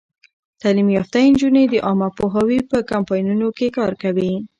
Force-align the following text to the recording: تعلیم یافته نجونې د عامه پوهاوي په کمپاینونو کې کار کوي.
تعلیم 0.61 0.89
یافته 0.97 1.17
نجونې 1.31 1.63
د 1.67 1.75
عامه 1.85 2.09
پوهاوي 2.17 2.59
په 2.69 2.77
کمپاینونو 2.91 3.47
کې 3.57 3.67
کار 3.77 3.91
کوي. 4.03 4.31